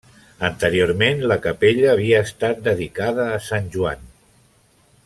[0.47, 4.07] Anteriorment la capella havia estat dedicada a Sant Joan.